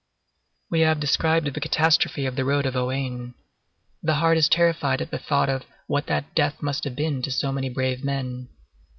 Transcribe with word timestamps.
We 0.71 0.79
have 0.79 0.99
described 0.99 1.45
the 1.53 1.61
catastrophe 1.61 2.25
of 2.25 2.35
the 2.35 2.43
road 2.43 2.65
of 2.65 2.75
Ohain. 2.75 3.35
The 4.01 4.15
heart 4.15 4.35
is 4.35 4.49
terrified 4.49 4.99
at 4.99 5.11
the 5.11 5.19
thought 5.19 5.47
of 5.47 5.61
what 5.85 6.07
that 6.07 6.33
death 6.33 6.59
must 6.63 6.85
have 6.85 6.95
been 6.95 7.21
to 7.21 7.29
so 7.29 7.51
many 7.51 7.69
brave 7.69 8.03
men. 8.03 8.49